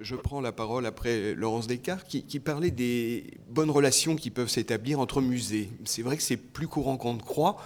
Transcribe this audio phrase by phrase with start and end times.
[0.00, 4.98] je prends la parole après Laurence Descartes, qui, parlait des bonnes relations qui peuvent s'établir
[4.98, 5.70] entre musées.
[5.84, 7.58] C'est vrai que c'est plus courant qu'on ne croit.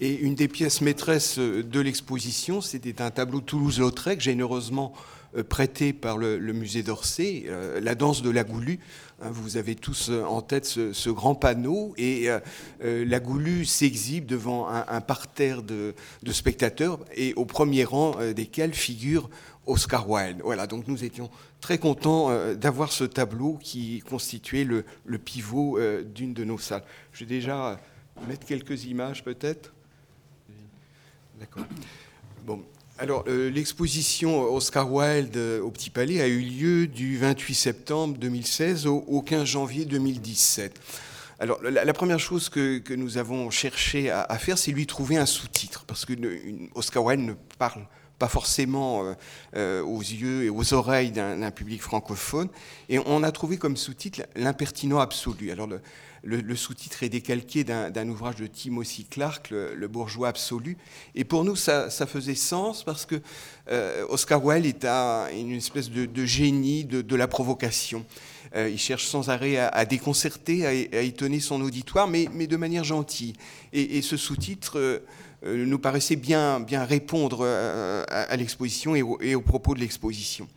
[0.00, 4.94] Et une des pièces maîtresses de l'exposition, c'était un tableau Toulouse-Lautrec, généreusement
[5.36, 8.80] euh, prêté par le, musée d'Orsay, euh, La danse de la Goulue.
[9.22, 12.28] Hein, vous avez tous euh, en tête ce, grand panneau et
[12.82, 15.94] la Goulue s'exhibe devant un, parterre de,
[16.30, 19.28] spectateurs et au premier rang desquels figure
[19.70, 20.40] Oscar Wilde.
[20.42, 21.30] Voilà, donc nous étions
[21.60, 24.84] très contents d'avoir ce tableau qui constituait le,
[25.18, 26.84] pivot d'une de nos salles.
[27.12, 27.80] Je vais déjà
[28.28, 29.72] mettre quelques images peut-être.
[31.38, 31.64] D'accord.
[32.44, 32.62] Bon,
[33.00, 38.18] alors, euh, l'exposition Oscar Wilde euh, au Petit Palais a eu lieu du 28 septembre
[38.18, 40.78] 2016 au, 15 janvier 2017.
[41.40, 45.84] Alors, la, première chose que, nous avons cherché à, faire, c'est lui trouver un sous-titre,
[45.86, 46.12] parce que
[46.74, 47.86] Oscar Wilde ne parle
[48.18, 49.14] pas forcément
[49.56, 52.50] euh, aux yeux et aux oreilles d'un public francophone.
[52.90, 55.50] Et on a trouvé comme sous-titre l'impertinent absolu.
[55.50, 55.66] Alors,
[56.22, 60.76] le, sous-titre est décalqué d'un ouvrage de Timothy Clark, le, bourgeois absolu.
[61.14, 63.20] Et pour nous, ça, faisait sens parce que
[63.70, 68.04] euh, Oscar Wilde est une espèce de, génie de, la provocation.
[68.56, 73.34] Euh, il cherche sans arrêt à, déconcerter, à, étonner son auditoire, mais, de manière gentille.
[73.72, 80.48] Et, ce sous-titre euh, nous paraissait bien, répondre à, l'exposition et, aux propos de l'exposition.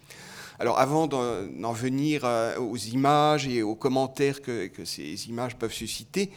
[0.59, 6.29] Alors avant d'en venir euh, aux images et aux commentaires que, ces images peuvent susciter,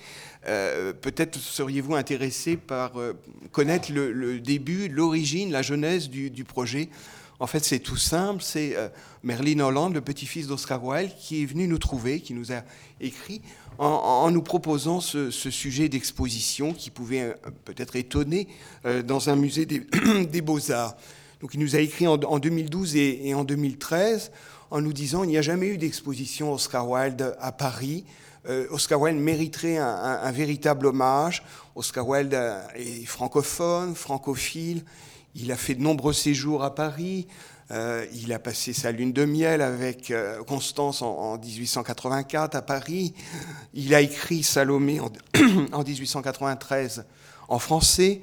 [0.49, 3.13] euh, peut-être seriez-vous intéressé par euh,
[3.53, 6.89] connaître le, début, l'origine, la genèse du, projet.
[7.39, 8.77] En fait, c'est tout simple, c'est
[9.23, 12.63] Merlin Holland, le petit-fils d'Oscar Wilde, qui est venu nous trouver, qui nous a
[13.01, 13.43] écrit
[13.79, 17.35] en, nous proposant ce, sujet d'exposition qui pouvait
[17.67, 18.49] peut-être étonner
[19.05, 20.97] dans un musée des beaux-arts.
[21.41, 24.31] Donc il nous a écrit en, 2012 et, en 2013
[24.71, 28.05] en nous disant il n'y a jamais eu d'exposition Oscar Wilde à Paris.
[28.49, 31.43] Euh, Oscar Wilde mériterait un, véritable hommage.
[31.75, 32.35] Oscar Wilde
[32.75, 34.85] est francophone, francophile.
[35.39, 37.27] Il a fait de nombreux séjours à Paris.
[37.71, 43.13] Euh, il a passé sa lune de miel avec euh, Constance en, 1884 à Paris.
[43.75, 45.13] Il a écrit Salomé en,
[45.73, 47.05] en 1893
[47.49, 48.23] en français.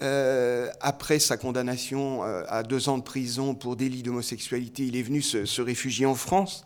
[0.00, 5.22] Euh, après sa condamnation à deux ans de prison pour délit d'homosexualité, il est venu
[5.22, 6.64] se, réfugier en France.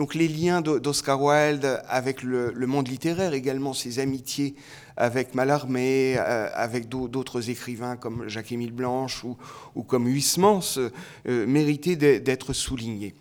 [0.00, 4.54] Donc les liens d'Oscar Wilde avec le, monde littéraire, également ses amitiés
[4.96, 10.78] avec Mallarmé, euh, avec d'autres écrivains comme Jacques-Émile Blanche ou, comme Huysmans,
[11.26, 13.14] méritaient d'être soulignés.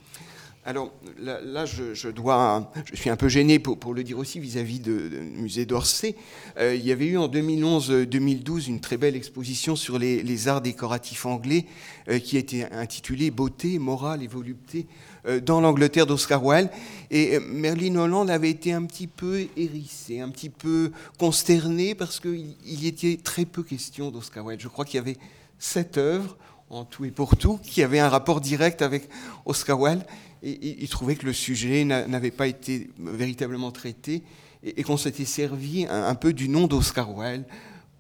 [0.70, 4.92] Alors là, je, dois, je suis un peu gêné pour, le dire aussi vis-à-vis du
[4.92, 6.16] musée d'Orsay.
[6.60, 11.26] Euh, il y avait eu en 2011-2012 une très belle exposition sur les, arts décoratifs
[11.26, 11.66] anglais
[12.08, 15.09] euh, qui était intitulée Beauté, morale et volupté euh,
[15.42, 16.70] dans l'Angleterre d'Oscar Wilde.
[17.12, 22.56] Et Merlin Holland avait été un petit peu hérissé, un petit peu consterné parce qu'il
[22.66, 24.62] y était très peu question d'Oscar Wilde.
[24.62, 25.18] Je crois qu'il y avait
[25.58, 26.38] sept œuvres
[26.70, 29.10] en tout et pour tout qui avaient un rapport direct avec
[29.46, 30.04] Oscar Wilde
[30.44, 34.24] et, il trouvait que le sujet n'avait pas été véritablement traité
[34.64, 37.46] et, qu'on s'était servi un, peu du nom d'Oscar Wilde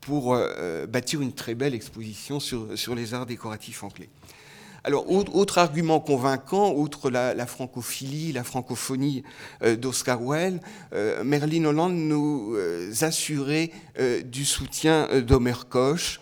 [0.01, 4.09] pour euh, bâtir une très belle exposition sur les arts décoratifs anglais.
[4.83, 9.23] Alors, autre argument convaincant, outre la, francophilie, la francophonie
[9.63, 10.61] euh, d'Oscar Wilde,
[10.93, 12.55] euh, Merlin Holland nous
[13.01, 13.71] assurait
[14.25, 16.19] du soutien d'Omer Koch.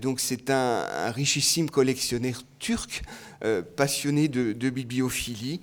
[0.00, 3.02] donc, c'est un, richissime collectionneur turc
[3.44, 5.60] euh, passionné de, bibliophilie.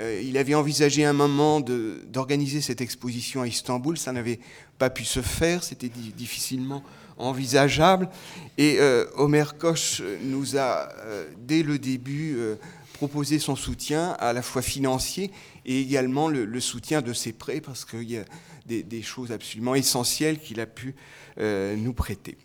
[0.00, 3.96] Euh, il avait envisagé un moment d'organiser cette exposition à Istanbul.
[3.96, 4.40] Ça n'avait
[4.78, 6.82] pas pu se faire, c'était difficilement
[7.20, 8.08] envisageable.
[8.58, 10.88] Et euh, Omer Koch nous a,
[11.38, 12.38] dès le début,
[12.94, 15.30] proposé son soutien, à la fois financier
[15.64, 18.24] et également le, soutien de ses prêts, parce qu'il y a
[18.66, 20.94] des, choses absolument essentielles qu'il a pu
[21.38, 22.36] nous prêter.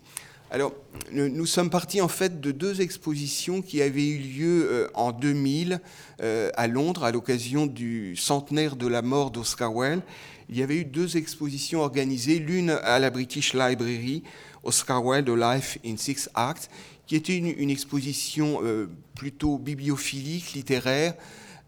[0.48, 0.72] Alors,
[1.10, 5.80] nous sommes partis en fait de deux expositions qui avaient eu lieu euh, en 2000
[6.22, 10.02] euh, à Londres à l'occasion du centenaire de la mort d'Oscar Wilde.
[10.48, 14.22] Il y avait eu deux expositions organisées, l'une à la British Library,
[14.62, 16.70] Oscar Wilde, Life in Six Acts,
[17.06, 21.14] qui était une, exposition euh, plutôt bibliophilique, littéraire,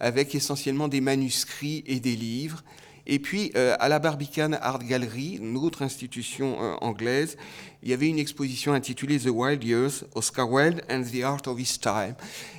[0.00, 2.62] avec essentiellement des manuscrits et des livres.
[3.06, 7.36] Et puis, euh, à la Barbicane Art Gallery, une autre institution euh, anglaise,
[7.82, 11.58] il y avait une exposition intitulée The Wild Years, Oscar Wilde and the Art of
[11.58, 12.14] His Time.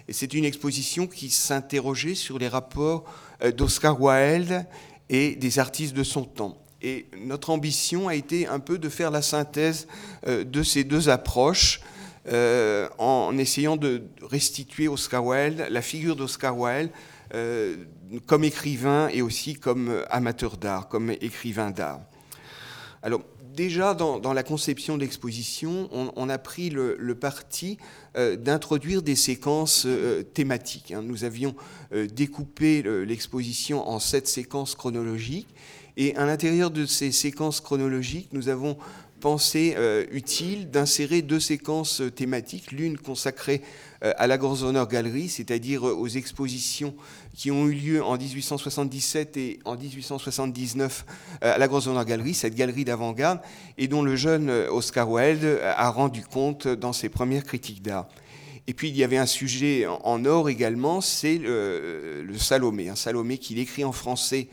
[0.07, 3.05] Et c'est une exposition qui s'interrogeait sur les rapports
[3.55, 4.65] d'Oscar Wilde
[5.09, 6.57] et des artistes de son temps.
[6.81, 9.87] Et notre ambition a été un peu de faire la synthèse
[10.25, 11.81] de ces deux approches
[12.97, 16.91] en essayant de restituer Oscar Wilde, la figure d'Oscar Wilde,
[18.25, 22.01] comme écrivain et aussi comme amateur d'art, comme écrivain d'art.
[23.03, 23.21] Alors,
[23.59, 27.77] déjà dans, la conception de l'exposition, on, a pris le, parti
[28.15, 30.91] euh, d'introduire des séquences euh, thématiques.
[30.91, 31.01] Hein.
[31.03, 31.53] Nous avions
[31.91, 35.53] euh, découpé l'exposition en sept séquences chronologiques.
[35.97, 38.77] Et à l'intérieur de ces séquences chronologiques, nous avons
[39.19, 39.75] pensé
[40.11, 43.61] utile d'insérer deux séquences thématiques, l'une consacrée
[44.01, 46.93] à la Grosvenor Galerie, c'est-à-dire aux expositions
[47.39, 51.05] qui ont eu lieu en 1877 et en 1879
[51.41, 53.39] euh, à la Grosvenor Galerie, cette galerie d'avant-garde,
[53.77, 58.09] et dont le jeune euh, Oscar Wilde a rendu compte dans ses premières critiques d'art.
[58.67, 63.37] Et puis il y avait un sujet en or également, c'est le, Salomé, un Salomé
[63.37, 64.49] qu'il écrit en français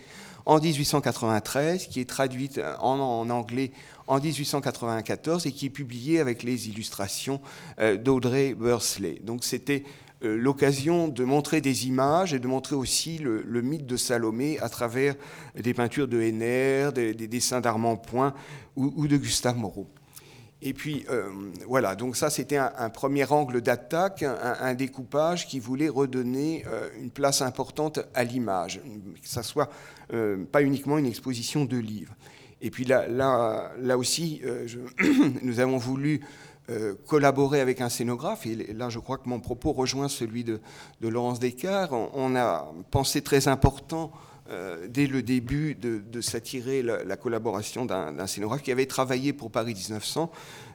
[0.46, 3.72] en 1893, qui est traduite en, anglais
[4.06, 7.40] en 1894 et qui est publié avec les illustrations
[7.80, 9.18] euh, d'Audrey Bursley.
[9.24, 9.82] Donc c'était
[10.24, 14.68] euh, l'occasion de montrer des images et de montrer aussi le, mythe de Salomé à
[14.68, 15.14] travers
[15.60, 18.32] des peintures de Henner, des, dessins d'Armand Point
[18.76, 19.88] ou, de Gustave Moreau.
[20.62, 21.30] Et puis euh,
[21.66, 27.10] voilà, donc ça c'était un, premier angle d'attaque, un, découpage qui voulait redonner euh, une
[27.10, 28.80] place importante à l'image,
[29.22, 29.68] que ça soit
[30.52, 32.14] pas uniquement une exposition de livres.
[32.62, 34.40] Et puis là, là, aussi,
[35.42, 36.22] nous avons voulu
[36.68, 40.58] euh, collaborer avec un scénographe, et là je crois que mon propos rejoint celui de,
[41.00, 44.10] Laurence Descartes, on, a pensé très important
[44.50, 49.74] euh, dès le début de, s'attirer la, collaboration d'un scénographe qui avait travaillé pour Paris
[49.74, 50.30] 1900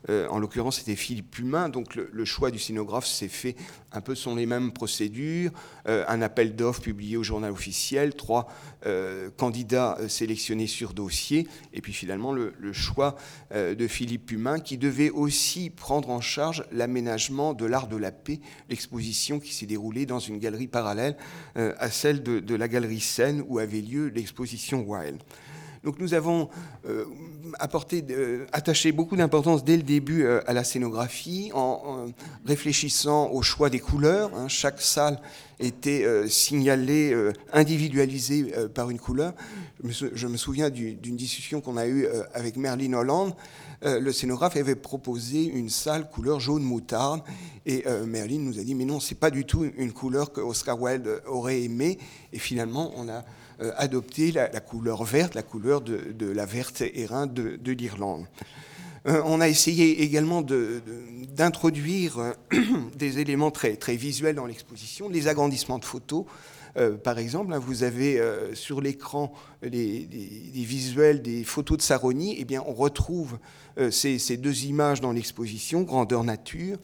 [0.09, 1.69] euh, en l'occurrence, c'était Philippe Pumin.
[1.69, 3.56] Donc le, choix du scénographe s'est fait
[3.91, 5.51] un peu sur les mêmes procédures.
[5.88, 8.47] Euh, un appel d'offres publié au journal officiel, trois
[9.38, 13.15] candidats sélectionnés sur dossier, et puis finalement le, choix
[13.53, 18.39] de Philippe Pumin qui devait aussi prendre en charge l'aménagement de l'art de la paix,
[18.69, 21.15] l'exposition qui s'est déroulée dans une galerie parallèle
[21.53, 25.17] à celle de, de la galerie Seine où avait lieu l'exposition Wild.
[25.83, 26.47] Donc nous avons
[26.87, 27.05] euh,
[27.59, 32.07] apporté, euh, attaché beaucoup d'importance dès le début euh, à la scénographie en,
[32.45, 34.31] réfléchissant au choix des couleurs.
[34.35, 34.47] Hein.
[34.47, 35.19] Chaque salle
[35.59, 37.15] était signalée,
[37.53, 39.33] individualisée par une couleur.
[39.83, 43.35] Je me, souviens d'une discussion qu'on a eue avec Merlin Holland.
[43.83, 47.22] Le scénographe avait proposé une salle couleur jaune moutarde
[47.66, 50.80] et Merlin nous a dit mais non c'est pas du tout une couleur que Oscar
[50.80, 51.98] Wilde aurait aimé
[52.31, 53.24] et finalement on a
[53.62, 58.25] euh, adopté la, couleur verte, la couleur de, la verte airain de, de l'Irlande.
[59.07, 62.33] Euh, on a essayé également d'introduire euh,
[62.95, 66.25] des éléments très, très visuels dans l'exposition, les agrandissements de photos.
[67.03, 68.21] Par exemple, hein, vous avez
[68.53, 70.07] sur l'écran des,
[70.53, 73.38] visuels des photos de Saroni, eh bien, on retrouve
[73.89, 76.77] ces, ces, deux images dans l'exposition, grandeur nature.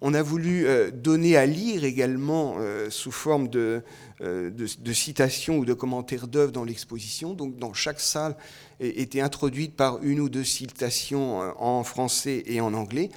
[0.00, 2.56] On a voulu donner à lire également
[2.88, 3.82] sous forme de,
[4.22, 4.50] euh,
[4.92, 7.32] citations ou de commentaires d'œuvres dans l'exposition.
[7.32, 8.36] Donc, dans chaque salle
[8.78, 13.08] était introduite par une ou deux citations euh, en français et en anglais.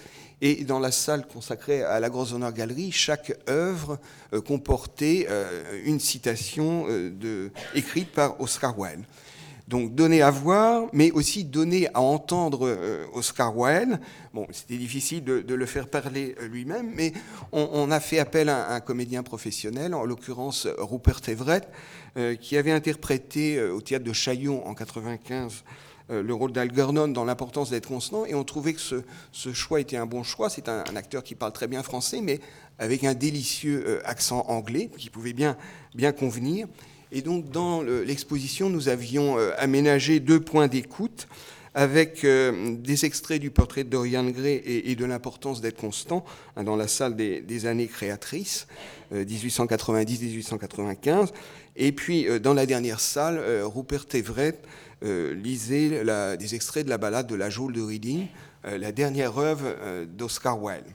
[0.46, 3.98] Et dans la salle consacrée à la Grosvenor Galerie, chaque œuvre
[4.34, 5.28] euh, comportait
[5.86, 6.86] une citation
[7.74, 9.06] écrite par Oscar Wilde.
[9.68, 14.00] Donc donner à voir, mais aussi donner à entendre euh, Oscar Wilde.
[14.34, 17.14] Bon, c'était difficile de, le faire parler euh, lui-même, mais
[17.54, 21.70] on, a fait appel à un, comédien professionnel, en l'occurrence Rupert Everett,
[22.18, 25.64] euh, qui avait interprété au théâtre de Chaillon en 95
[26.10, 30.06] le rôle d'Algernon dans l'importance d'être constant, et on trouvait que ce, choix était un
[30.06, 30.50] bon choix.
[30.50, 32.40] C'est un, acteur qui parle très bien français, mais
[32.80, 35.56] avec un délicieux accent anglais qui pouvait bien,
[36.18, 36.68] convenir.
[37.16, 41.28] Et donc, dans l'exposition, nous avions euh, aménagé deux points d'écoute
[41.76, 46.64] avec euh, des extraits du portrait de Dorian Gray et, de l'importance d'être constant hein,
[46.64, 48.66] dans la salle des, années créatrices,
[49.14, 51.08] 1890-1895.
[51.08, 51.26] Euh,
[51.76, 54.60] et puis, dans la dernière salle, Rupert Everett
[55.04, 56.04] lisait
[56.38, 58.28] des extraits de la balade de la Joule de Reading,
[58.64, 60.86] la dernière œuvre d'Oscar Wilde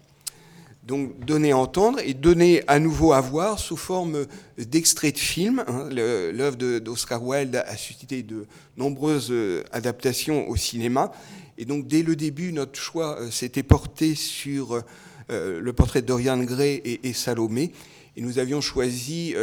[0.89, 5.63] donc donner à entendre et donner à nouveau à voir sous forme d'extraits de films.
[5.69, 5.91] Hein.
[5.93, 8.47] L'œuvre d'Oscar Wilde a suscité de
[8.79, 11.13] nombreuses euh, adaptations au cinéma.
[11.59, 14.83] Et donc dès le début, notre choix euh, s'était porté sur
[15.31, 17.73] euh, le portrait de Dorian Gray et, Salomé.
[18.17, 19.37] Et nous avions choisi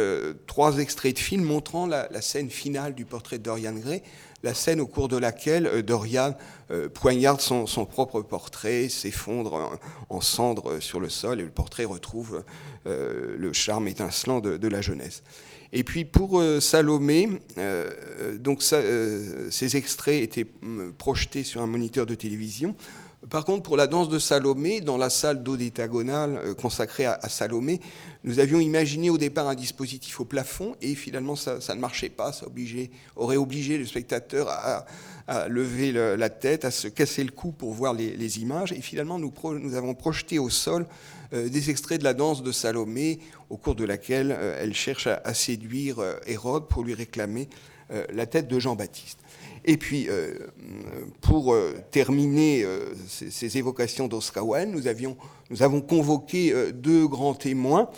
[0.46, 4.02] trois extraits de films montrant la, scène finale du portrait de Dorian Gray,
[4.46, 6.34] la scène au cours de laquelle euh, Dorian
[6.70, 12.44] euh, poignarde son, propre portrait, s'effondre en, cendres sur le sol et le portrait retrouve
[12.86, 15.22] euh, le charme étincelant de, la jeunesse.
[15.72, 17.28] Et puis pour Salomé,
[19.50, 22.76] ces extraits étaient mm, projetés sur un moniteur de télévision
[23.28, 27.80] Par contre, pour la danse de Salomé, dans la salle dodétagonale euh, consacrée à, Salomé,
[28.22, 32.32] nous avions imaginé au départ un dispositif au plafond et finalement ça, ne marchait pas.
[32.32, 32.46] Ça
[33.16, 34.86] aurait obligé le spectateur à,
[35.48, 38.70] lever la tête, à se casser le cou pour voir les, images.
[38.72, 39.32] Et finalement, nous,
[39.74, 40.86] avons projeté au sol
[41.32, 43.18] des extraits de la danse de Salomé,
[43.50, 47.48] au cours de laquelle euh, elle cherche à, séduire Hérode pour lui réclamer
[48.12, 49.20] la tête de Jean-Baptiste.
[49.68, 50.34] Et puis, euh,
[51.20, 55.16] pour euh, terminer euh, ces, évocations d'Oscar Wilde, nous,
[55.50, 57.90] nous avons convoqué deux grands témoins.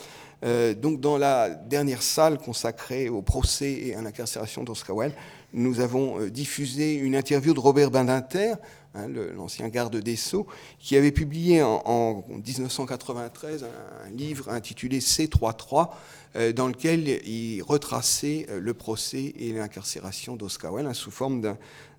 [0.42, 5.14] donc, dans la dernière salle consacrée au procès et à l'incarcération d'Oscar Wilde,
[5.52, 8.54] nous avons diffusé une interview de Robert Badinter,
[8.94, 10.46] hein, l'ancien garde des Sceaux,
[10.78, 15.90] qui avait publié en, 1993 un, livre intitulé C33,
[16.36, 21.56] euh, dans lequel il retraçait euh, le procès et l'incarcération d'Oscar Wilde sous forme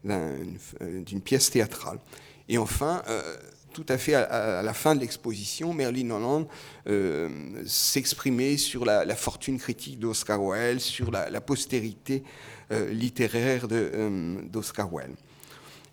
[0.07, 0.45] euh,
[1.05, 1.99] d'une pièce théâtrale.
[2.47, 3.03] Et enfin,
[3.73, 6.47] tout à fait à, la fin de l'exposition, Merlin Holland
[7.67, 12.23] s'exprimait sur la, fortune critique d'Oscar Wilde, sur la, postérité
[12.71, 15.15] littéraire d'Oscar Wilde.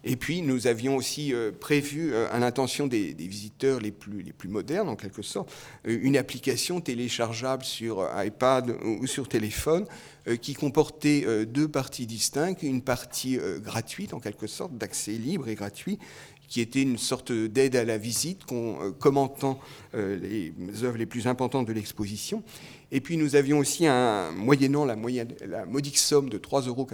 [0.08, 4.88] Et puis, nous avions aussi euh, prévu, euh, à l'intention des, visiteurs les plus, modernes,
[4.88, 5.52] en quelque sorte,
[5.88, 9.84] euh, une application téléchargeable sur iPad ou sur téléphone
[10.42, 16.00] qui comportait deux parties distinctes, une partie gratuite, en quelque sorte, d'accès libre et gratuit,
[16.48, 18.42] qui était une sorte d'aide à la visite,
[18.98, 19.58] commentant
[19.94, 22.42] les œuvres les plus importantes de l'exposition.
[22.92, 26.86] Et puis nous avions aussi, un, moyennant la, modique somme de 3,99 euros,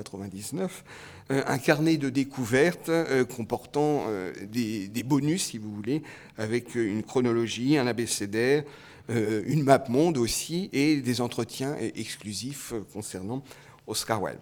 [1.31, 6.03] euh, un carnet de découvertes euh, comportant euh, des, bonus, si vous voulez,
[6.39, 8.65] avec une chronologie, un abécédaire,
[9.09, 13.43] une map monde aussi, et des entretiens exclusifs concernant
[13.87, 14.39] Oscar Wilde.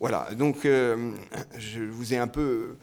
[0.00, 2.76] Voilà, donc je vous ai un peu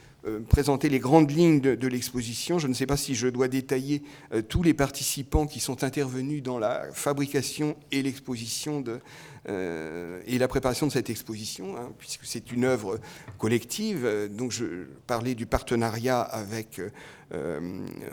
[0.50, 2.60] présenté les grandes lignes de, l'exposition.
[2.60, 4.03] Je ne sais pas si je dois détailler
[4.48, 9.00] tous les participants qui sont intervenus dans la fabrication et l'exposition de, euh,
[9.45, 13.00] et la préparation de cette exposition, hein, puisque c'est une œuvre
[13.38, 14.29] collective.
[14.31, 16.79] Donc je parlais du partenariat avec
[17.33, 17.59] euh,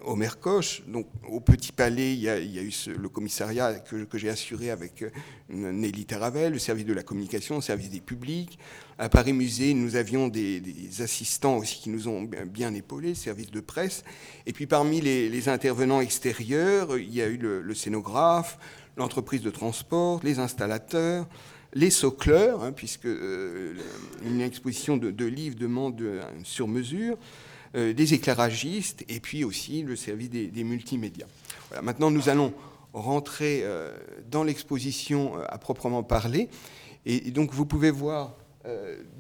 [0.05, 0.83] Omer Koch.
[0.87, 5.11] Donc au Petit Palais, il y a, eu le commissariat que, j'ai assuré avec euh,
[5.51, 8.59] Nelly Taravel, le service de la communication, le service des publics.
[8.99, 10.63] À Paris Musée, nous avions des,
[11.01, 14.05] assistants aussi qui nous ont bien, épaulés, le service de presse.
[14.47, 18.59] Et puis parmi les, intervenants extérieurs, il y a eu le scénographe,
[19.01, 21.27] l'entreprise de transport, les installateurs,
[21.73, 23.75] les socleurs, hein, puisque euh,
[24.25, 27.17] une exposition de, livres demande une sur-mesure,
[27.75, 31.27] euh, des éclairagistes et puis aussi le service des, multimédias.
[31.83, 32.53] maintenant, nous allons
[32.93, 33.97] rentrer euh,
[34.31, 36.49] dans l'exposition à proprement parler.
[37.07, 38.37] Et, donc, vous pouvez voir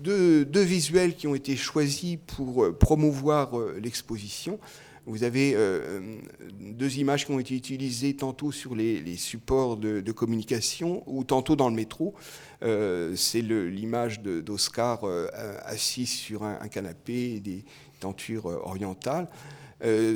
[0.03, 4.59] deux, visuels qui ont été choisis pour promouvoir l'exposition.
[5.07, 6.19] Vous avez euh,
[6.61, 11.71] deux images qui ont été utilisées tantôt sur les, supports de, communication ou tantôt dans
[11.71, 12.15] le métro.
[12.63, 15.29] Euh, c'est l'image d'Oscar euh,
[15.65, 17.65] assis sur un, canapé des
[17.99, 19.29] tentures orientales.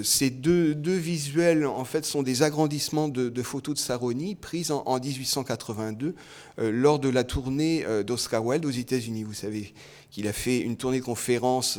[0.02, 6.14] ces deux, visuels, en fait, sont des agrandissements de, photos de Saroni prises en, 1882
[6.58, 9.24] lors de la tournée d'Oscar Wilde aux États-Unis.
[9.24, 9.72] Vous savez
[10.10, 11.78] qu'il a fait une tournée de conférence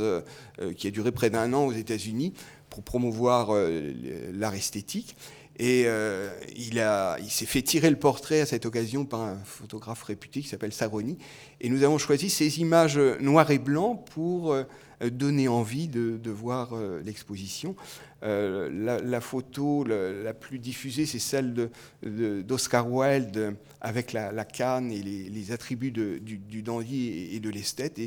[0.75, 2.33] qui a duré près d'un an aux États-Unis
[2.75, 3.93] pour promouvoir euh,
[4.33, 5.15] l'art esthétique.
[5.57, 9.37] Et euh, il, a, il s'est fait tirer le portrait à cette occasion par un
[9.45, 11.17] photographe réputé qui s'appelle Saroni.
[11.61, 14.65] Et nous avons choisi ces images noires et blancs pour euh,
[15.09, 16.73] donner envie de, voir
[17.05, 17.75] l'exposition.
[18.21, 21.69] la, photo la, plus diffusée, c'est celle
[22.03, 27.99] d'Oscar Wilde avec la, canne et les, attributs du, dandy et, de l'esthète.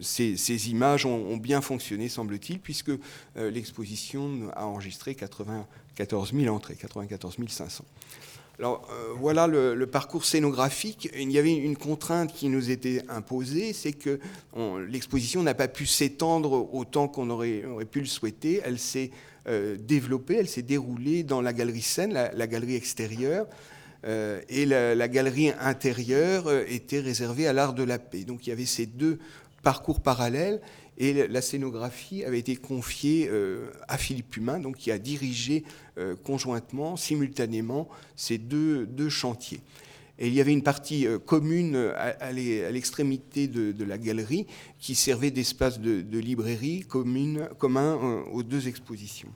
[0.00, 7.36] Ces, images ont, bien fonctionné, semble-t-il, puisque euh, l'exposition a enregistré 94 000 entrées, 94
[7.48, 7.84] 500.
[8.58, 11.10] Alors euh, voilà le, parcours scénographique.
[11.18, 14.20] Il y avait une contrainte qui nous était imposée, c'est que
[14.88, 18.60] l'exposition n'a pas pu s'étendre autant qu'on aurait, pu le souhaiter.
[18.64, 19.10] Elle s'est
[19.48, 23.46] euh, développée, elle s'est déroulée dans la galerie scène, la, galerie extérieure.
[24.04, 28.22] et la, la, galerie intérieure était réservée à l'art de la paix.
[28.22, 29.18] Donc il y avait ces deux
[29.62, 30.60] parcours parallèle
[30.98, 35.64] et la scénographie avait été confiée euh, à Philippe Pumin, donc qui a dirigé
[35.98, 39.60] euh, conjointement, simultanément, ces deux, chantiers.
[40.18, 44.46] Et il y avait une partie euh, commune à, l'extrémité de, la galerie
[44.78, 49.32] qui servait d'espace de, librairie commune, commun aux deux expositions.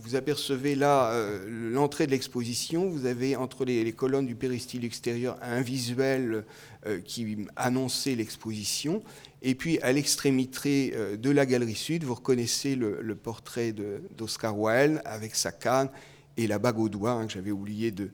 [0.00, 2.88] Vous apercevez là euh, l'entrée de l'exposition.
[2.88, 6.44] Vous avez entre les, colonnes du péristyle extérieur un visuel
[6.86, 9.02] euh, qui annonçait l'exposition.
[9.42, 13.74] Et puis à l'extrémité euh, de la galerie sud, vous reconnaissez le, portrait
[14.16, 15.90] d'Oscar Wilde avec sa canne
[16.36, 18.10] et la bague au doigt, hein, que j'avais oublié de,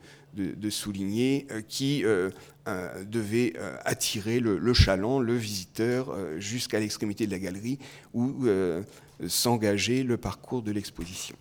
[0.71, 2.03] souligner, qui
[3.07, 3.53] devait
[3.85, 7.79] attirer le, le, chaland, le visiteur, jusqu'à l'extrémité de la galerie
[8.15, 8.47] où
[9.29, 11.37] s'engageait le parcours de l'exposition.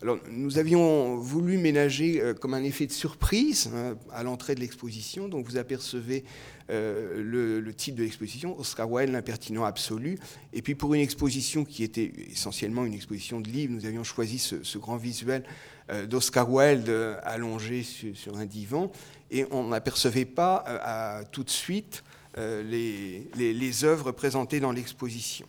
[0.00, 4.60] Alors, nous avions voulu ménager euh, comme un effet de surprise hein, à l'entrée de
[4.60, 5.26] l'exposition.
[5.26, 6.22] Donc, vous apercevez
[6.70, 7.20] euh,
[7.60, 10.16] le, titre de l'exposition, Oscar Wilde, l'impertinent absolu.
[10.52, 14.38] Et puis, pour une exposition qui était essentiellement une exposition de livres, nous avions choisi
[14.38, 15.42] ce, grand visuel
[15.90, 16.90] euh, d'Oscar Wilde
[17.24, 18.92] allongé sur, un divan.
[19.32, 22.04] Et on n'apercevait pas tout de suite
[22.36, 25.46] les œuvres présentées dans l'exposition.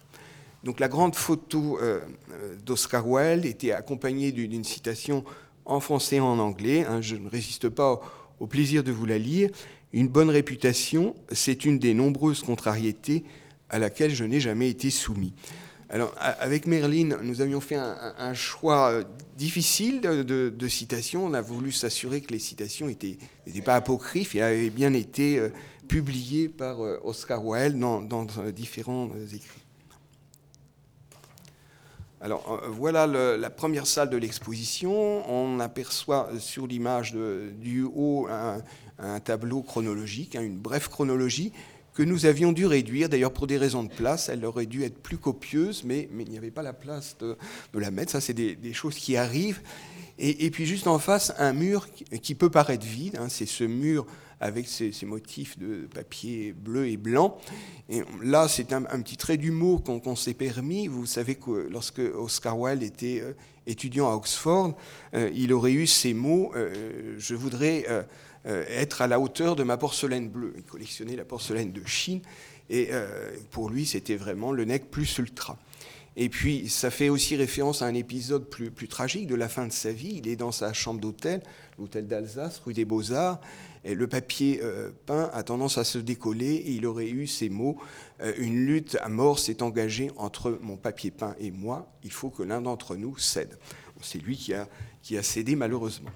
[0.63, 1.99] Donc la grande photo euh,
[2.31, 5.23] euh, d'Oscar Wilde était accompagnée d'une citation
[5.65, 6.85] en français et en anglais.
[6.85, 7.01] Hein.
[7.01, 8.01] je ne résiste pas
[8.39, 9.49] au, plaisir de vous la lire.
[9.93, 13.23] Une bonne réputation, c'est une des nombreuses contrariétés
[13.69, 15.33] à laquelle je n'ai jamais été soumis.
[15.91, 19.03] Alors, avec Merlin, nous avions fait un, choix euh,
[19.37, 21.25] difficile de, citations.
[21.25, 23.17] On a voulu s'assurer que les citations n'étaient
[23.65, 25.41] pas apocryphes et avaient bien été
[25.87, 29.68] publiées par Oscar Wilde dans différents écrits.
[32.21, 35.29] Alors euh, voilà la première salle de l'exposition.
[35.31, 41.53] On aperçoit sur l'image du haut un, tableau chronologique, hein, une brève chronologie
[41.93, 43.09] que nous avions dû réduire.
[43.09, 46.37] D'ailleurs, pour des raisons de place, elle aurait dû être plus copieuse, mais, il n'y
[46.37, 47.37] avait pas la place de,
[47.73, 48.11] la mettre.
[48.11, 49.61] Ça, c'est des, choses qui arrivent.
[50.17, 51.87] Et, puis juste en face, un mur
[52.21, 53.17] qui, peut paraître vide.
[53.17, 53.27] Hein.
[53.29, 54.05] c'est ce mur
[54.39, 57.37] avec ces, motifs de papier bleu et blanc.
[57.89, 60.87] Et là, c'est un, petit trait d'humour qu'on s'est permis.
[60.87, 63.33] Vous savez que lorsque Oscar Wilde était euh,
[63.67, 64.75] étudiant à Oxford,
[65.13, 67.85] euh, il aurait eu ces mots euh, Je voudrais
[68.45, 70.53] être à la hauteur de ma porcelaine bleue.
[70.55, 72.21] Il collectionnait la porcelaine de Chine.
[72.69, 72.89] Et
[73.51, 75.57] pour lui, c'était vraiment le nec plus ultra.
[76.21, 79.71] Et puis, ça fait aussi référence à un épisode plus, tragique de la fin de
[79.71, 80.15] sa vie.
[80.17, 81.41] Il est dans sa chambre d'hôtel,
[81.77, 83.39] l'hôtel d'Alsace, rue des Beaux-Arts,
[83.85, 87.77] le papier euh, peint a tendance à se décoller et il aurait eu ces mots
[88.21, 92.29] euh, Une lutte à mort s'est engagée entre mon papier peint et moi, il faut
[92.29, 93.57] que l'un d'entre nous cède.
[94.01, 96.09] C'est lui qui a, cédé malheureusement.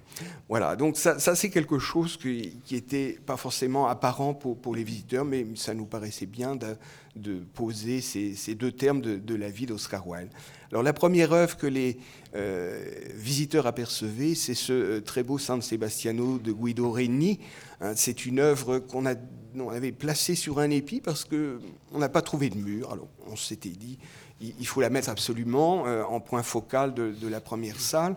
[0.50, 5.46] Voilà, donc ça, c'est quelque chose qui n'était pas forcément apparent pour, les visiteurs, mais
[5.56, 10.32] ça nous paraissait bien de, poser ces, deux termes de, de la vie d'Oscar Wilde.
[10.74, 12.00] Alors la première œuvre que les
[12.34, 17.40] euh, visiteurs apercevaient, c'est ce euh, très beau San Sebastiano de Guido Reni.
[17.80, 22.50] Hein, c'est une œuvre qu'on avait placée sur un épi parce qu'on n'a pas trouvé
[22.50, 22.92] de mur.
[22.92, 24.00] Alors on s'était dit,
[24.42, 28.16] il, faut la mettre absolument euh, en point focal de, la première salle.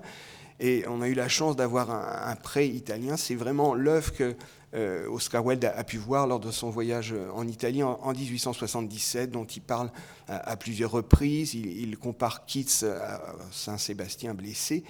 [0.58, 3.16] Et on a eu la chance d'avoir un, prêt italien.
[3.16, 4.34] C'est vraiment l'œuvre que
[4.74, 9.44] euh, Oscar Wilde a, pu voir lors de son voyage en Italie en, 1877, dont
[9.44, 9.90] il parle
[10.28, 11.54] à, plusieurs reprises.
[11.54, 13.20] Il, compare Keats à
[13.52, 14.82] Saint-Sébastien blessé.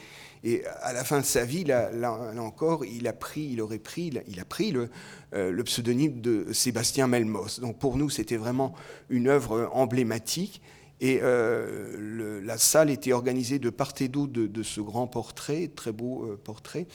[0.45, 1.91] Et à la fin de sa vie, là,
[2.39, 4.89] encore, il a pris, il aurait pris, il a pris le,
[5.35, 7.59] euh, le pseudonyme de Sébastien Melmoth.
[7.59, 8.73] Donc pour nous, c'était vraiment
[9.11, 10.63] une œuvre emblématique.
[11.01, 15.93] Et euh, la salle était organisée de part et d'autre de, ce grand portrait, très
[15.93, 16.87] beau portrait.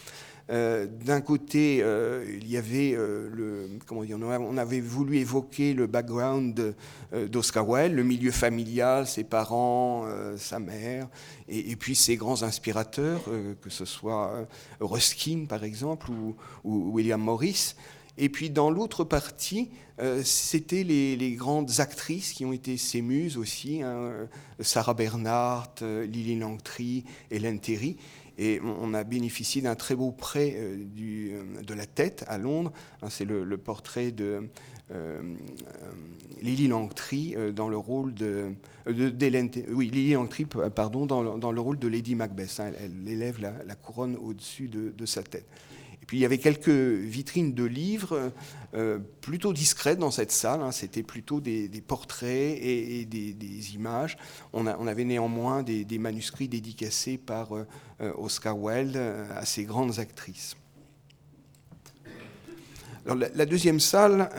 [0.51, 5.73] Euh, d'un côté, euh, il y avait euh, le, comment dire, on avait voulu évoquer
[5.73, 6.75] le background
[7.13, 10.05] d'Oscar Wilde, le milieu familial, ses parents,
[10.37, 11.07] sa mère,
[11.47, 13.21] et, puis ses grands inspirateurs,
[13.61, 14.47] que ce soit
[14.79, 17.75] Ruskin par exemple ou, William Morris.
[18.17, 19.69] Et puis dans l'autre partie,
[20.23, 24.27] c'était les, grandes actrices qui ont été ses muses aussi, hein,
[24.59, 27.97] Sarah Bernhardt, Lily Langtry, Hélène Terry.
[28.37, 32.71] Et on a bénéficié d'un très beau prêt euh, euh, de la tête à Londres.
[33.03, 34.49] Hein, c'est le, portrait de
[34.91, 35.21] euh,
[36.41, 38.53] Lily Langtry dans le rôle de,
[38.87, 42.59] oui, Lily Langtry, pardon, dans, le rôle de Lady Macbeth.
[42.59, 42.71] Hein.
[42.79, 45.45] elle, élève la, couronne au-dessus de, de, sa tête.
[46.11, 48.33] Puis il y avait quelques vitrines de livres
[48.73, 50.61] euh, plutôt discrètes dans cette salle.
[50.61, 50.73] Hein.
[50.73, 54.17] C'était plutôt des, portraits et, des, images.
[54.51, 57.65] On, avait néanmoins des, manuscrits dédicacés par euh,
[58.01, 60.57] euh, Oscar Wilde à ces grandes actrices.
[63.05, 64.29] la, deuxième salle,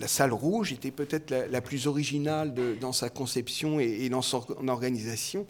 [0.00, 5.46] la salle rouge, était peut-être la, plus originale dans sa conception et dans son organisation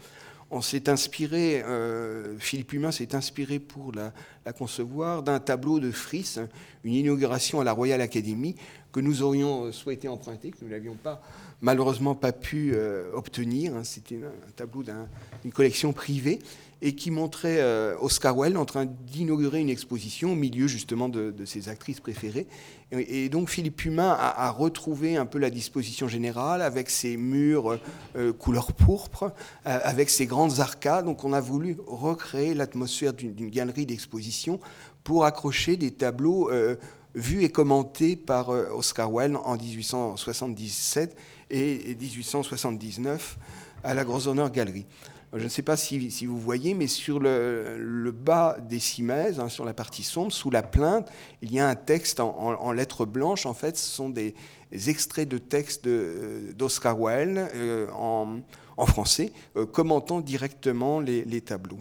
[0.51, 4.13] on s'est inspiré, euh, Philippe Humain s'est inspiré pour la,
[4.53, 6.37] concevoir d'un tableau de Fris,
[6.85, 8.57] une inauguration à la Royal Academy
[8.93, 11.21] que nous aurions souhaité emprunter, que nous n'avions pas
[11.61, 13.75] malheureusement pas pu euh, obtenir.
[13.75, 13.85] Hein.
[13.85, 16.39] C'était un, tableau d'une collection privée.
[16.81, 21.35] et qui montrait euh, Oscar Wilde en train d'inaugurer une exposition au milieu justement de,
[21.45, 22.47] ses actrices préférées.
[22.93, 27.81] Et, donc Philippe Pumin a, retrouvé un peu la disposition générale avec ses murs
[28.15, 29.33] euh, couleur pourpre,
[29.65, 31.05] avec ses grandes arcades.
[31.05, 34.61] Donc on a voulu recréer l'atmosphère d'une galerie d'exposition
[35.03, 36.49] pour accrocher des tableaux
[37.15, 41.17] vus et commentés par Oscar Wilde en 1877
[41.51, 43.39] et 1879
[43.85, 44.87] à la Grosvenor Galerie.
[45.35, 49.67] Je ne sais pas si, vous voyez, mais sur le, bas des cimaises, hein, sur
[49.67, 51.11] la partie sombre, sous la plainte,
[51.43, 53.45] il y a un texte en, lettres blanches.
[53.45, 54.35] En fait, ce sont des,
[54.73, 61.81] extraits de textes d'Oscar Wilde euh, en, français, euh, commentant directement les, tableaux.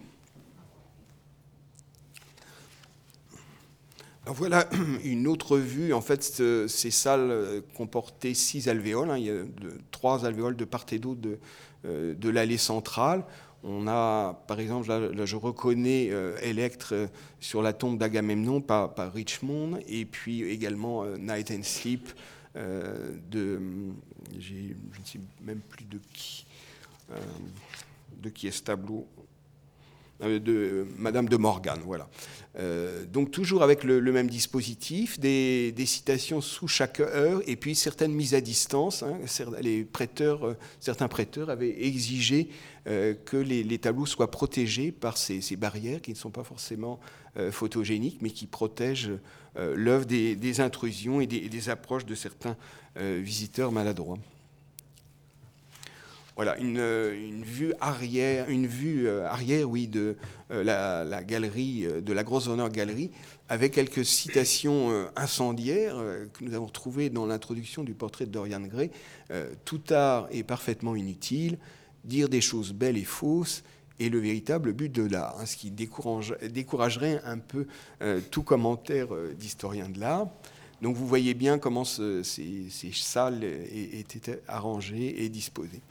[4.34, 4.70] Voilà
[5.04, 5.94] une autre vue.
[5.94, 6.24] En fait,
[6.68, 9.10] ces salles comportaient six alvéoles.
[9.12, 9.18] Hein.
[9.18, 9.44] il y a
[9.92, 11.40] trois alvéoles de part et d'autre de,
[11.86, 13.24] euh, de l'allée centrale.
[13.63, 17.08] On a, par exemple, là, je reconnais euh, Electre euh,
[17.40, 22.10] sur la tombe d'Agamemnon par, Richmond, et puis également Night and Sleep
[22.56, 23.62] de,
[24.40, 26.48] je ne sais même plus de qui,
[28.20, 29.08] de qui est ce tableau,
[30.19, 32.10] de Madame de Morgan, voilà.
[32.60, 38.12] Euh, donc toujours avec le, même dispositif, des, citations sous chaque heure et puis certaines
[38.12, 39.03] mises à distance.
[39.03, 39.19] Hein.
[40.43, 42.49] euh, certains prêteurs avaient exigé
[42.88, 46.99] euh, que les, tableaux soient protégés par ces, barrières qui ne sont pas forcément
[47.51, 49.12] photogéniques, mais qui protègent
[49.56, 52.58] l'œuvre des, intrusions et des approches de certains
[52.95, 54.17] visiteurs maladroits.
[56.38, 60.15] Voilà, une, vue arrière, une euh, oui, de
[60.52, 63.10] euh, la, galerie, euh, de la Grosse Honneur Galerie,
[63.50, 65.95] avec quelques citations incendiaires
[66.34, 68.91] que nous avons trouvées dans l'introduction du portrait de Dorian Gray.
[69.63, 71.58] Tout art est parfaitement inutile,
[72.04, 73.63] dire des choses belles et fausses
[74.00, 77.67] est le véritable but de l'art, hein, ce qui découragerait un peu
[78.32, 79.08] tout commentaire
[79.39, 80.28] d'historien de l'art.
[80.82, 82.24] Donc vous voyez bien comment ces,
[82.94, 85.82] salles étaient arrangées et disposées.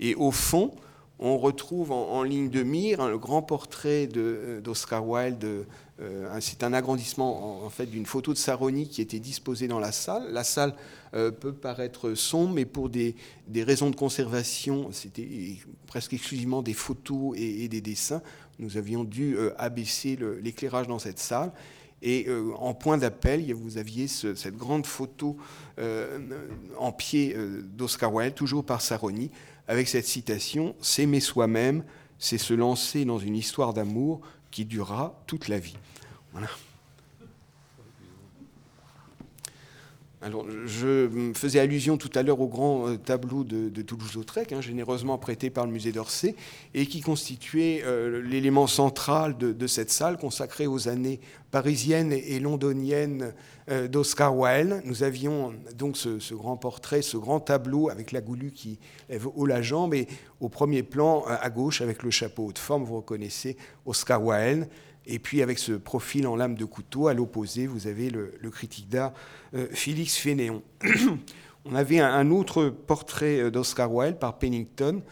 [0.00, 0.72] Et au fond,
[1.18, 5.64] on retrouve en, ligne de mire hein, le grand portrait euh, d'Oscar Wilde.
[6.00, 9.92] Euh, c'est un agrandissement en, fait d'une photo de Saroni qui était disposée dans la
[9.92, 10.32] salle.
[10.32, 10.74] La salle
[11.14, 13.14] euh, peut paraître sombre, mais pour des,
[13.54, 15.28] raisons de conservation, c'était
[15.86, 18.22] presque exclusivement des photos et, des dessins.
[18.58, 21.52] Nous avions dû abaisser l'éclairage dans cette salle.
[22.06, 25.38] Et euh, en point d'appel, vous aviez cette grande photo
[25.78, 26.18] euh,
[26.78, 29.30] en pied euh, d'Oscar Wilde, toujours par Saroni,
[29.66, 31.82] avec cette citation S'aimer soi-même,
[32.18, 35.76] c'est se lancer dans une histoire d'amour qui durera toute la vie.
[40.24, 45.18] Alors, je faisais allusion tout à l'heure au grand euh, tableau de, Toulouse-Lautrec, hein, généreusement
[45.18, 46.34] prêté par le musée d'Orsay,
[46.72, 53.34] et qui constituait euh, l'élément central de, cette salle consacrée aux années parisiennes et, londoniennes
[53.70, 54.80] euh, d'Oscar Wilde.
[54.86, 58.78] Nous avions donc ce, grand portrait, ce grand tableau avec la goulue qui
[59.10, 60.08] lève haut la jambe, et
[60.40, 64.68] au premier plan, à gauche, avec le chapeau de forme, vous reconnaissez Oscar Wilde.
[65.06, 68.88] Et puis avec ce profil en lame de couteau, à l'opposé, vous avez le, critique
[68.88, 69.12] d'art
[69.54, 70.62] euh, Félix Fénéon.
[71.66, 75.02] On avait un, autre portrait euh, d'Oscar Wilde par Pennington,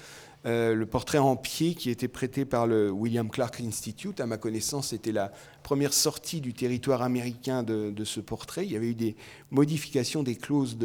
[0.45, 4.19] euh, le portrait en pied qui était prêté par le William Clark Institute.
[4.19, 5.31] À ma connaissance, c'était la
[5.63, 8.65] première sortie du territoire américain de, ce portrait.
[8.65, 9.15] Il y avait eu des
[9.53, 10.77] modifications des clauses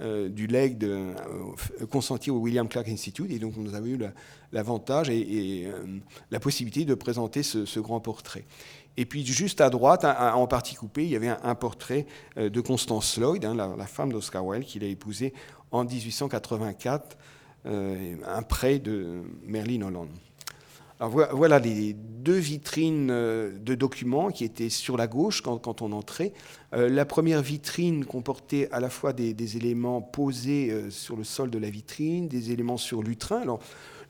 [0.00, 3.30] euh, du leg de, euh, consenti au William Clark Institute.
[3.30, 3.98] Et donc, nous avons eu
[4.52, 5.68] l'avantage et,
[6.30, 8.44] la possibilité de présenter ce, grand portrait.
[8.96, 13.18] Et puis juste à droite, en partie coupé, il y avait un, portrait de Constance
[13.18, 15.34] Lloyd, hein, la, la, femme d'Oscar Wilde, qu'il a épousée
[15.74, 17.14] en 1884 euh,
[17.64, 20.08] un prêt de Merlin Holland.
[21.00, 25.92] Alors voilà les deux vitrines euh, de documents qui étaient sur la gauche quand, on
[25.92, 26.32] entrait.
[26.72, 31.58] Euh, la première vitrine comportait à la fois des, éléments posés sur le sol de
[31.58, 33.42] la vitrine, des éléments sur lutrin.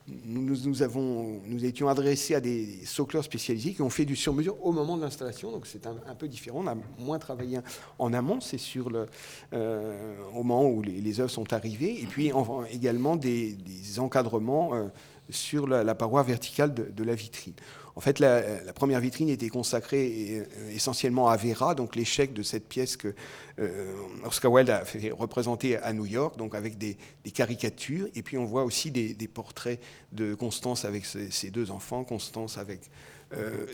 [0.07, 5.01] Nous, étions adressés à des socleurs spécialisés qui ont fait du sur-mesure au moment de
[5.01, 6.61] l'installation, donc c'est un, peu différent.
[6.63, 7.59] On a moins travaillé
[7.97, 9.07] en amont, c'est sur le,
[9.53, 12.31] euh, au moment où les, œuvres sont arrivées, et puis
[12.71, 13.57] également des,
[13.97, 14.87] encadrements euh,
[15.29, 17.53] sur la, paroi verticale de la vitrine.
[17.97, 18.41] En fait, la,
[18.73, 23.15] première vitrine était consacrée euh, essentiellement à Vera, donc l'échec de cette pièce que
[23.59, 23.93] euh,
[24.25, 26.97] Oscar Wilde a fait représenter à New York, donc avec des,
[27.33, 28.07] caricatures.
[28.13, 29.79] Et puis on voit aussi des, portraits
[30.11, 32.81] de Constance avec ses, deux enfants, Constance avec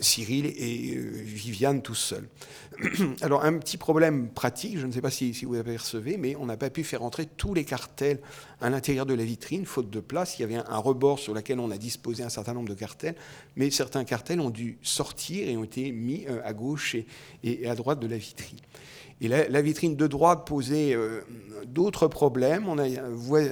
[0.00, 2.28] Cyril et Viviane tout seuls.
[3.20, 6.56] Alors un petit problème pratique, je ne sais pas si, vous apercevez, mais on n'a
[6.56, 8.18] pas pu faire entrer tous les cartels
[8.60, 10.38] à l'intérieur de la vitrine, faute de place.
[10.38, 13.14] Il y avait un, rebord sur lequel on a disposé un certain nombre de cartels,
[13.56, 16.96] mais certains cartels ont dû sortir et ont été mis à gauche
[17.44, 18.58] et à droite de la vitrine.
[19.22, 21.20] Et la, vitrine de droite posait euh,
[21.64, 22.68] d'autres problèmes.
[22.68, 22.88] On a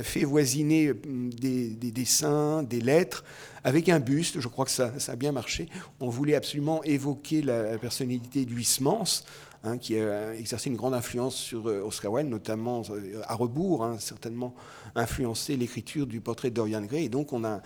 [0.02, 0.94] fait voisiner euh,
[1.30, 3.22] des, dessins, des lettres,
[3.62, 4.40] avec un buste.
[4.40, 5.68] Je crois que ça, a bien marché.
[6.00, 9.22] On voulait absolument évoquer la, personnalité d'Huysmans,
[9.62, 12.83] hein, qui a exercé une grande influence sur euh, Oscar Wilde, notamment
[13.28, 14.56] à rebours, hein, certainement
[14.96, 17.04] influencé l'écriture du portrait de Dorian Gray.
[17.04, 17.62] Et donc on a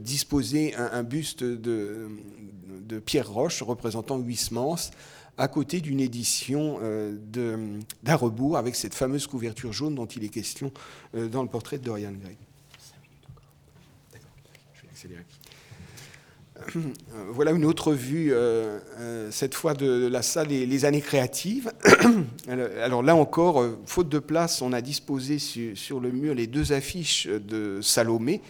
[0.00, 2.08] disposé un, buste de,
[2.88, 4.78] de, Pierre Roche représentant Huysmans
[5.36, 7.16] à côté d'une édition euh,
[8.02, 10.72] d'un rebours avec cette fameuse couverture jaune dont il est question
[11.14, 12.36] euh, dans le portrait de Dorian Gray.
[14.12, 14.30] D'accord,
[14.74, 15.24] je vais accélérer.
[16.56, 16.80] Euh,
[17.30, 21.72] voilà une autre vue, euh, euh, cette fois de la salle Les, années créatives.
[22.48, 27.26] Alors là encore, faute de place, on a disposé sur, le mur les deux affiches
[27.26, 28.40] de Salomé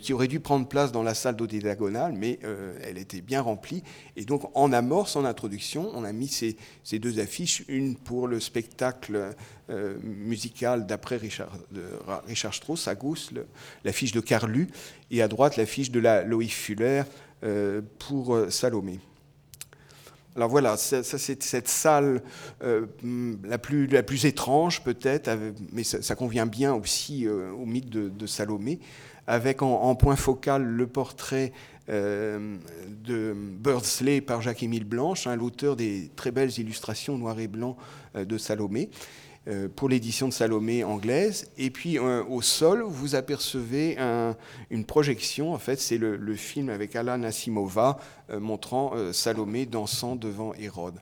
[0.00, 2.38] qui auraient dû prendre place dans la salle diagonale, mais
[2.82, 3.82] elle était bien remplie.
[4.16, 8.40] Et donc en amorce, en introduction, on a mis ces, deux affiches, une pour le
[8.40, 9.34] spectacle
[10.02, 13.30] musical d'après Richard, Strauss, à gauche
[13.84, 14.68] l'affiche de Carlu,
[15.10, 17.02] et à droite l'affiche de la Loïc Fuller
[17.98, 19.00] pour euh, Salomé.
[20.34, 22.22] Alors voilà, ça, c'est cette salle
[22.62, 22.86] euh,
[23.44, 25.30] la, plus, la plus étrange peut-être,
[25.72, 28.80] mais ça, convient bien aussi au mythe de, Salomé,
[29.26, 31.52] avec en, point focal le portrait
[31.86, 37.76] de Birdsley par Jacques-Émile Blanche, hein, l'auteur des très belles illustrations noir et blanc
[38.14, 38.88] de Salomé.
[39.48, 41.50] Euh, pour l'édition de Salomé anglaise.
[41.58, 43.98] Et puis euh, au sol, vous apercevez
[44.70, 45.52] une projection.
[45.52, 47.98] En fait, c'est le, film avec Alan Asimova
[48.30, 50.94] euh, montrant Salomé dansant devant Hérode.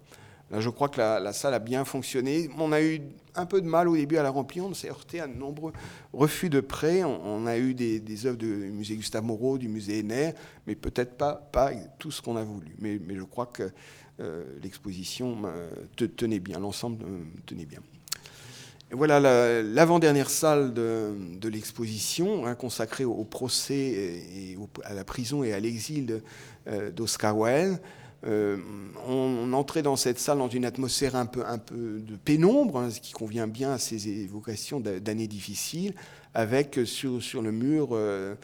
[0.51, 2.49] Là, je crois que la, salle a bien fonctionné.
[2.59, 3.03] On a eu
[3.35, 4.65] un peu de mal au début à la remplir.
[4.65, 5.75] On s'est heurté à de nombreux
[6.15, 7.05] refus de prêt.
[7.05, 10.33] On, a eu des, œuvres du musée Gustave Moreau, du musée Henner,
[10.67, 12.75] mais peut-être pas, tout ce qu'on a voulu.
[12.79, 13.71] Mais, je crois que
[14.63, 15.37] l'exposition
[16.17, 17.05] tenait bien, l'ensemble
[17.47, 17.81] tenait bien.
[18.93, 19.21] Voilà
[19.63, 26.23] l'avant-dernière salle de, l'exposition hein, consacrée au, procès et, à la prison et à l'exil
[26.67, 27.81] euh, d'Oscar Wilde.
[28.27, 28.59] Euh,
[29.07, 32.91] on, entrait dans cette salle dans une atmosphère un peu, un peu de pénombre, hein,
[32.91, 35.95] ce qui convient bien à ces évocations d'années difficiles,
[36.35, 38.35] avec sur, sur le mur, euh,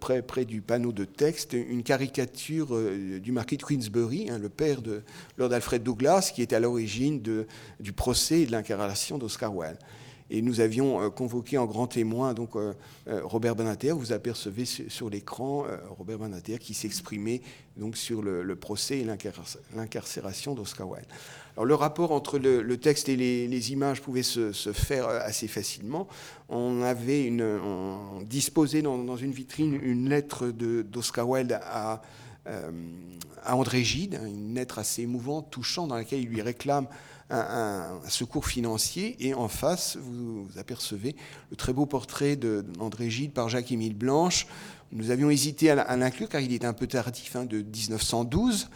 [0.00, 2.78] près, près, du panneau de texte, une caricature
[3.20, 5.02] du marquis de Queensbury, hein, le père de
[5.36, 9.78] Lord Alfred Douglas, qui était à l'origine du procès et de l'incarnation d'Oscar Wilde.
[10.30, 12.72] Et nous avions euh, convoqué en grand témoin donc, euh,
[13.08, 13.92] euh, Robert Benater.
[13.92, 15.64] Vous apercevez sur l'écran
[15.98, 17.42] Robert Benater qui s'exprimait
[17.76, 19.06] donc, sur le, procès et
[19.74, 21.06] l'incarcération d'Oscar Wilde.
[21.56, 26.08] Alors, le rapport entre le, texte et les, images pouvait se, faire assez facilement.
[26.48, 27.60] On avait une,
[28.24, 32.02] disposait dans, une vitrine une lettre d'Oscar Wilde à,
[32.46, 36.86] à André Gide, une lettre assez émouvante, touchante, dans laquelle il lui réclame
[37.30, 39.16] un, secours financier.
[39.20, 41.16] Et en face, vous, apercevez
[41.50, 44.46] le très beau portrait d'André Gide par Jacques-Émile Blanche.
[44.92, 48.68] Nous avions hésité à l'inclure car il est un peu tardif, hein, de 1912,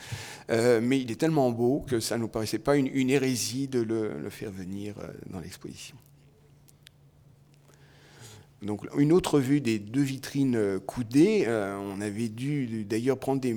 [0.51, 3.81] euh, mais il est tellement beau que ça ne nous paraissait pas une, hérésie de
[3.81, 5.97] le, faire venir euh, dans l'exposition.
[8.63, 11.47] Donc, une autre vue des deux vitrines euh, coudées.
[11.49, 13.55] on avait dû d'ailleurs prendre des,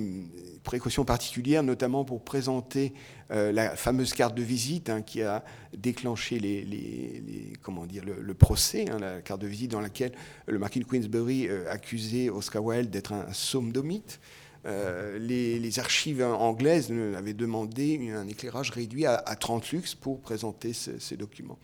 [0.64, 2.92] précautions particulières, notamment pour présenter
[3.30, 5.44] euh, la fameuse carte de visite hein, qui a
[5.76, 10.12] déclenché les, comment dire, le, procès, hein, la carte de visite dans laquelle
[10.46, 14.18] le marquis de Queensbury euh, accusait Oscar Wilde d'être un somdomite.
[14.66, 21.16] Euh, les, archives anglaises avaient demandé un éclairage réduit à, 30 lux pour présenter ces
[21.16, 21.58] documents.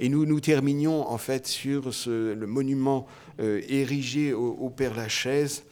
[0.00, 3.06] Et nous nous terminions en fait sur le monument
[3.38, 5.64] érigé au, Père Lachaise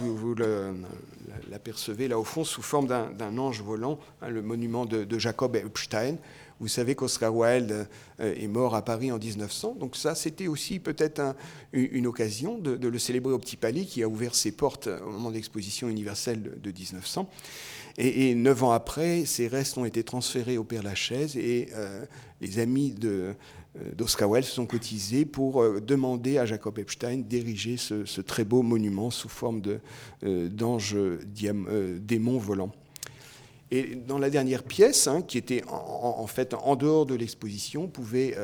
[0.00, 0.34] vous,
[1.50, 6.16] l'apercevez là au fond sous forme d'un ange volant, hein, le monument de, Jacob Epstein.
[6.58, 7.86] Vous savez qu'Oscar Wilde
[8.20, 11.34] euh, est mort à Paris en 1900, donc ça c'était aussi peut-être
[11.74, 15.28] une occasion de, le célébrer au Petit Palais qui a ouvert ses portes au moment
[15.28, 17.28] de l'exposition universelle de 1900.
[17.98, 22.04] Et, neuf ans après, ses restes ont été transférés au Père Lachaise et euh,
[22.42, 22.94] les amis
[23.76, 28.44] euh, d'Oscar Wilde se sont cotisés pour euh, demander à Jacob Epstein d'ériger ce, très
[28.44, 29.60] beau monument sous forme
[30.24, 32.72] euh, d'ange démon volant.
[33.70, 38.36] Et dans la dernière pièce, hein, qui était en, fait en dehors de l'exposition, pouvait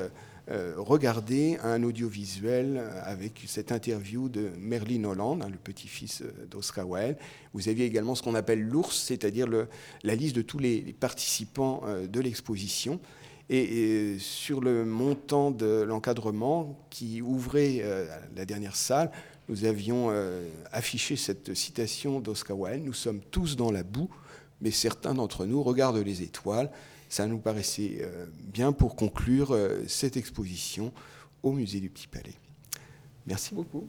[0.49, 7.17] regarder un audiovisuel avec cette interview de Merlin Holland, hein, le petit-fils d'Oscar Wilde.
[7.55, 9.47] Vous aviez également ce qu'on appelle l'ours, c'est-à-dire
[10.03, 13.01] la liste de tous les participants de l'exposition.
[13.55, 19.11] Et, sur le montant de l'encadrement qui ouvrait euh, la dernière salle,
[19.49, 24.09] nous avions euh, affiché cette citation d'Oscar Wilde Nous sommes tous dans la boue,
[24.63, 26.71] mais certains d'entre nous regardent les étoiles.
[27.13, 29.55] Ça nous paraissait euh, bien pour conclure
[29.87, 30.95] cette exposition
[31.43, 32.33] au musée du Petit Palais.
[33.27, 33.87] Merci beaucoup.